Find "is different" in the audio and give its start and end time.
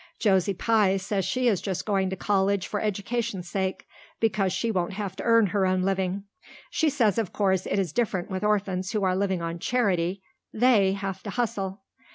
7.77-8.27